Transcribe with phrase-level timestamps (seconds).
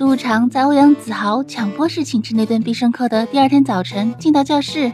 [0.00, 4.90] 杜长在欧阳子豪强迫式请吃那顿必胜客的第二天早晨进到教室，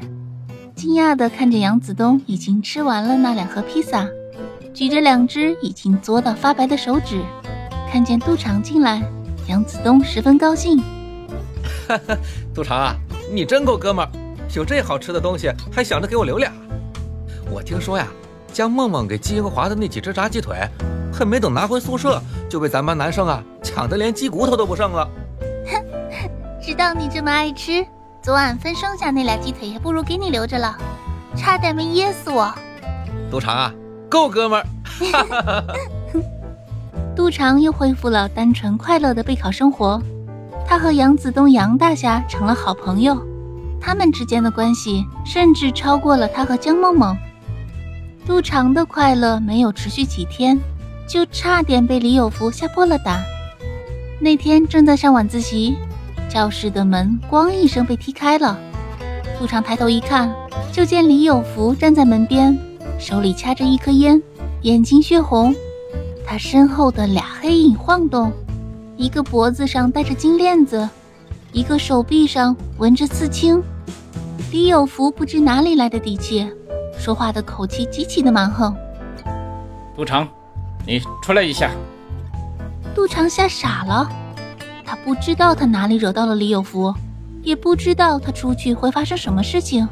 [0.74, 4.08] 惊讶的看着杨子东已经吃完了那两盒披萨，
[4.74, 7.22] 举着两只已经作到发白的手指。
[7.88, 9.00] 看见杜长进来，
[9.48, 10.78] 杨子东十分高兴。
[11.86, 12.18] 哈哈，
[12.52, 12.96] 杜长啊，
[13.32, 14.10] 你真够哥们儿，
[14.56, 16.50] 有这好吃的东西还想着给我留俩。
[17.48, 18.08] 我听说呀，
[18.52, 20.56] 江梦梦给季英华的那几只炸鸡腿。
[21.12, 25.08] 还没等拿回宿舍，就被咱班男生啊抢得连鸡骨头都不剩了。
[25.66, 25.82] 哼，
[26.62, 27.84] 知道你这么爱吃，
[28.22, 30.78] 昨晚分剩下那俩鸡腿也不如给你留着了，
[31.36, 32.54] 差点没噎死我。
[33.28, 33.74] 杜长啊，
[34.08, 34.66] 够哥们儿！
[37.16, 40.00] 杜长又恢复了单纯快乐的备考生活，
[40.64, 43.20] 他和杨子东杨大侠成了好朋友，
[43.80, 47.16] 他们之间的关系甚至超过了他和江梦梦。
[48.24, 50.56] 杜长的快乐没有持续几天。
[51.08, 53.22] 就差点被李有福吓破了胆。
[54.18, 55.76] 那天正在上晚自习，
[56.28, 58.58] 教室的门“咣”一声被踢开了。
[59.38, 60.34] 杜长抬头一看，
[60.72, 62.58] 就见李有福站在门边，
[62.98, 64.22] 手里掐着一颗烟，
[64.62, 65.54] 眼睛血红。
[66.26, 68.32] 他身后的俩黑影晃动，
[68.96, 70.88] 一个脖子上戴着金链子，
[71.52, 73.62] 一个手臂上纹着刺青。
[74.50, 76.50] 李有福不知哪里来的底气，
[76.98, 78.74] 说话的口气极其的蛮横。
[79.94, 80.26] 杜长。
[80.86, 81.72] 你出来一下！
[82.96, 84.08] 杜长吓傻了，
[84.82, 86.94] 他不知道他哪里惹到了李有福，
[87.42, 89.86] 也不知道他出去会发生什么事情，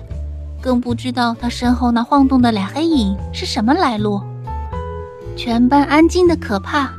[0.59, 4.23] 更不知道他身后那晃动的俩黑影是什么来路。
[5.37, 6.91] 全班安静的可怕，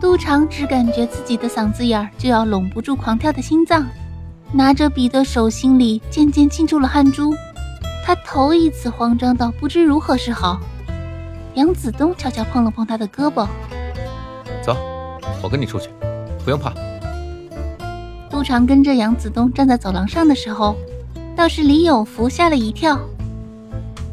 [0.00, 3.86] 杜长只感觉自己的嗓子眼儿就要拢不住狂跳的心脏，
[4.52, 7.34] 拿着笔的手心里渐渐沁出了汗珠，
[8.06, 10.58] 他头一次慌张到不知如何是好。
[11.56, 13.46] 杨子东悄悄碰了碰他的胳膊，
[15.46, 15.88] 我跟你出去，
[16.44, 16.74] 不用怕。
[18.28, 20.74] 杜长跟着杨子东站在走廊上的时候，
[21.36, 22.98] 倒是李有福吓了一跳。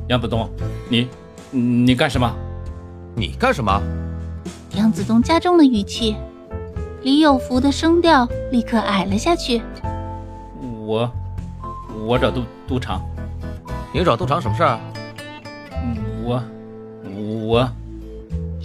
[0.10, 0.48] 杨子东，
[0.88, 1.10] 你
[1.50, 2.32] 你干什么？
[3.16, 3.82] 你干什么？
[4.76, 6.16] 杨子东加重了语气，
[7.02, 9.60] 李有福的声调立刻矮了下去。
[10.86, 11.12] 我
[12.06, 13.02] 我找杜杜长，
[13.92, 14.80] 你找杜长什么事儿？
[16.24, 16.44] 我。
[17.48, 17.68] 我，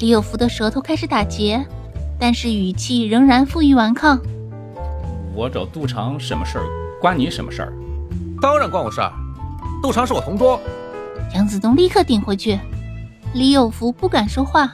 [0.01, 1.65] 李有福的舌头开始打结，
[2.19, 4.21] 但是语气仍然负隅顽抗。
[5.35, 6.65] 我找杜长什么事儿？
[7.01, 7.73] 关你什么事儿？
[8.43, 9.13] 当然关我事儿。
[9.83, 10.61] 杜长是我同桌。
[11.35, 12.59] 杨子东立刻顶回去。
[13.35, 14.73] 李有福不敢说话。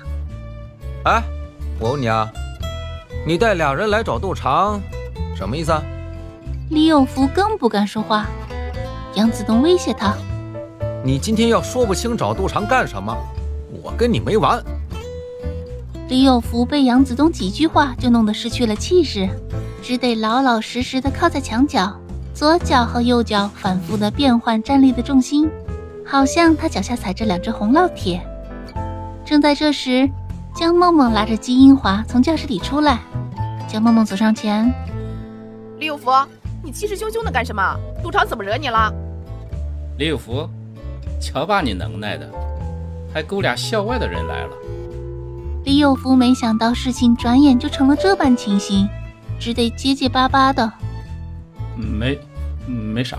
[1.05, 1.23] 哎，
[1.79, 2.31] 我问你啊，
[3.27, 4.81] 你带俩人来找杜长，
[5.37, 5.83] 什么意思啊？
[6.71, 8.27] 李有福更不敢说话。
[9.15, 10.15] 杨子东威胁他
[11.05, 13.15] ：“你今天要说不清找杜长干什么？”
[13.83, 14.65] 我跟你没完！
[16.07, 19.27] 李有福被杨子东几句话就弄得失去了气势，
[19.83, 21.99] 只得老老实实的靠在墙角，
[22.35, 25.49] 左脚和右脚反复的变换站立的重心，
[26.05, 28.21] 好像他脚下踩着两只红烙铁。
[29.25, 30.09] 正在这时，
[30.55, 33.01] 江梦梦拉着姬英华从教室里出来。
[33.67, 34.71] 江梦梦走上前
[35.81, 36.11] ：“李有福，
[36.63, 37.63] 你气势汹汹的干什么？
[38.03, 38.93] 杜长怎么惹你了？”
[39.97, 40.47] 李有福，
[41.19, 42.31] 瞧把你能耐的！
[43.13, 44.51] 还勾俩校外的人来了。
[45.65, 48.87] 李有福没想到事情转眼就成了这般情形，
[49.41, 50.71] 只得结结巴巴的
[51.75, 52.19] ：“没，
[52.67, 53.17] 没啥，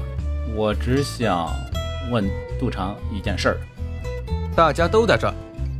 [0.55, 1.51] 我只想
[2.11, 2.23] 问
[2.59, 3.57] 杜长一件事儿。
[4.55, 5.33] 大家都在这儿，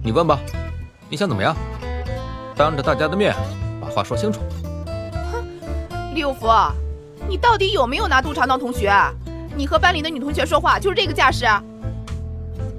[0.03, 0.39] 你问吧。
[1.07, 1.55] 你想怎么样？
[2.55, 3.35] 当着大家的面
[3.79, 4.41] 把话说清楚。”
[5.31, 5.45] 哼，
[6.15, 6.47] 李有福，
[7.29, 8.91] 你到底有没有拿杜长当同学？
[9.55, 11.45] 你和班里的女同学说话就是这个架势？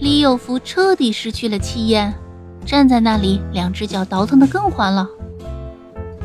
[0.00, 2.12] 李有福彻底失去了气焰，
[2.66, 5.08] 站在那里，两只脚倒腾的更欢了。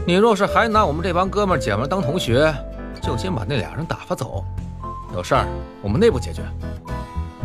[0.07, 2.51] 你若是还拿我们这帮哥们姐们当同学，
[2.99, 4.43] 就先把那俩人打发走。
[5.13, 5.45] 有事儿
[5.83, 6.41] 我们内部解决。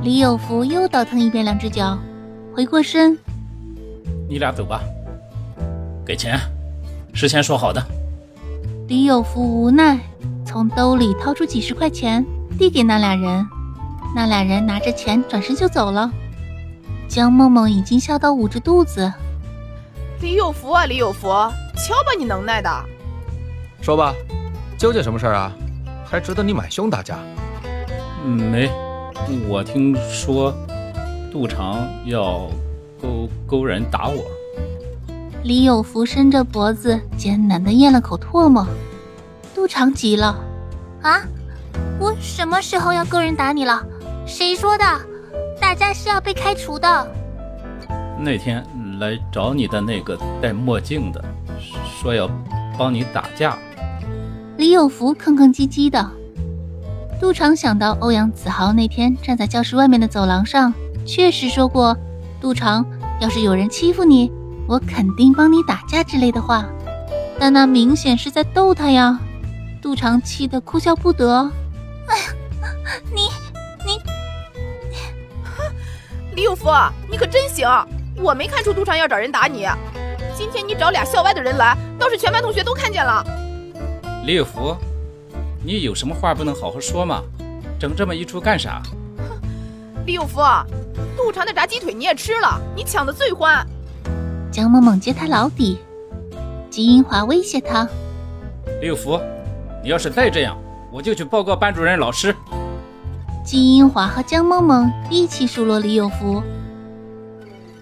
[0.02, 1.98] 李有福又倒腾一遍两只脚，
[2.54, 3.18] 回过身
[4.30, 4.80] ：“你俩走吧，
[6.04, 6.38] 给钱，
[7.12, 7.82] 事先说好的。”
[8.88, 9.98] 李有福无奈，
[10.46, 12.24] 从兜里掏出几十块钱，
[12.58, 13.46] 递给那俩人。
[14.14, 16.10] 那俩人拿着钱转身就走了，
[17.08, 19.12] 江梦梦已经笑到捂着肚子。
[20.20, 22.70] 李有福啊，李有福，瞧把你能耐的！
[23.80, 24.14] 说吧，
[24.78, 25.52] 究竟什么事儿啊？
[26.04, 27.18] 还值得你买凶打架？
[28.24, 28.70] 没，
[29.48, 30.54] 我听说
[31.32, 32.48] 杜长要
[33.00, 34.24] 勾勾人打我。
[35.42, 38.66] 李有福伸着脖子，艰难的咽了口唾沫。
[39.54, 40.38] 杜长急了
[41.02, 41.22] ：“啊，
[41.98, 43.84] 我什么时候要勾人打你了？
[44.26, 44.84] 谁说的？
[45.66, 47.12] 大家是要被开除的。”
[48.16, 48.64] 那天
[49.00, 51.24] 来找你的那个戴墨镜的，
[52.00, 52.30] 说要
[52.78, 53.58] 帮你打架。
[54.58, 56.08] 李有福吭吭唧唧的。
[57.20, 60.72] 杜长想到欧阳子豪那天站在教室外面的走廊上，
[61.04, 61.96] 确实说过
[62.40, 62.86] ：“杜长，
[63.20, 64.30] 要是有人欺负你，
[64.68, 66.64] 我肯定帮你打架之类的话。”
[67.40, 69.18] 但那明显是在逗他呀。
[69.82, 71.50] 杜长气得哭笑不得。
[76.36, 76.68] 李有福，
[77.10, 77.66] 你可真行！
[78.22, 79.66] 我没看出杜长要找人打你。
[80.36, 83.24] 今天你找俩校外的人来，倒是全班同学都看见了。
[84.26, 84.76] 李有福，
[85.64, 87.22] 你有什么话不能好好说吗？
[87.80, 88.82] 整这么一出干啥？
[89.16, 89.40] 哼，
[90.04, 90.42] 李有福，
[91.16, 93.66] 杜长的炸鸡腿你也吃了，你抢的最欢。
[94.52, 95.78] 江萌萌揭他老底，
[96.68, 97.88] 金英华威胁他：
[98.82, 99.18] 李有福，
[99.82, 100.54] 你要是再这样，
[100.92, 102.36] 我就去报告班主任老师。
[103.46, 106.42] 季英华和江萌萌一起数落李有福。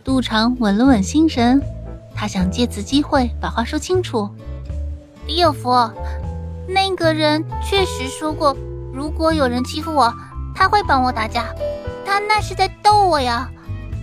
[0.04, 1.58] 杜长稳了稳心神，
[2.14, 4.28] 他想借此机会把话说清楚。
[5.26, 5.70] 李有福。
[6.68, 8.54] 那个人确实说过，
[8.92, 10.14] 如果有人欺负我，
[10.54, 11.46] 他会帮我打架。
[12.04, 13.50] 他那是在逗我呀，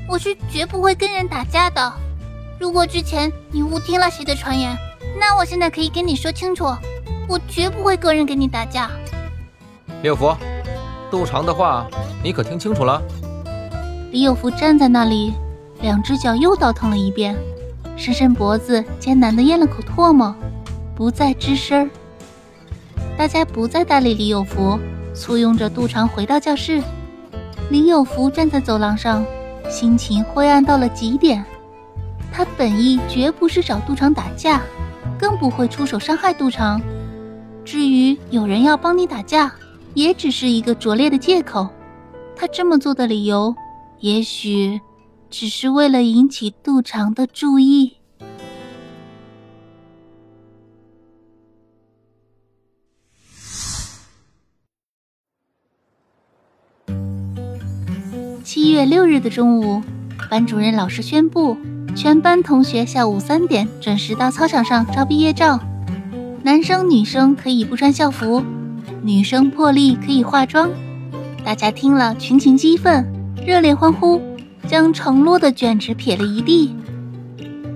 [0.09, 1.93] 我是绝不会跟人打架的。
[2.59, 4.75] 如果之前你误听了谁的传言，
[5.19, 6.65] 那我现在可以跟你说清楚，
[7.27, 8.89] 我绝不会个人跟你打架。
[10.01, 10.35] 李有福，
[11.11, 11.85] 杜长的话
[12.23, 13.01] 你可听清楚了？
[14.11, 15.33] 李有福站在那里，
[15.81, 17.35] 两只脚又倒腾了一遍，
[17.97, 20.33] 伸伸脖子，艰难地咽了口唾沫，
[20.95, 21.89] 不再吱声。
[23.17, 24.79] 大家不再搭理李有福，
[25.13, 26.81] 簇拥着杜长回到教室。
[27.69, 29.25] 李有福站在走廊上，
[29.69, 31.43] 心情灰暗到了极点。
[32.31, 34.61] 他本意绝不是找杜长打架，
[35.19, 36.81] 更不会出手伤害杜长。
[37.65, 39.53] 至于有人要帮你打架，
[39.93, 41.67] 也只是一个拙劣的借口。
[42.35, 43.55] 他这么做的理由，
[43.99, 44.79] 也许
[45.29, 47.97] 只是为了引起杜长的注意。
[58.43, 59.81] 七月六日的中午，
[60.29, 61.55] 班主任老师宣布，
[61.95, 65.59] 全班同学下午三点准时到操场上照毕业照。
[66.43, 68.43] 男生女生可以不穿校服，
[69.03, 70.69] 女生破例可以化妆。
[71.43, 73.05] 大家听了群情激愤，
[73.45, 74.21] 热烈欢呼，
[74.67, 76.75] 将承诺的卷纸撇了一地。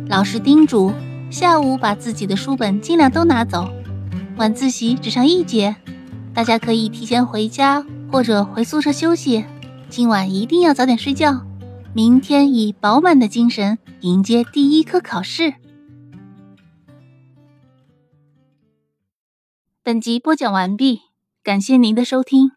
[0.07, 0.93] 老师叮嘱，
[1.31, 3.67] 下午把自己的书本尽量都拿走，
[4.37, 5.75] 晚自习只上一节，
[6.31, 9.43] 大家可以提前回家或者回宿舍休息。
[9.89, 11.41] 今晚一定要早点睡觉，
[11.93, 15.55] 明天以饱满的精神迎接第一科考试。
[19.81, 21.01] 本集播讲完毕，
[21.45, 22.54] 感谢您的收听。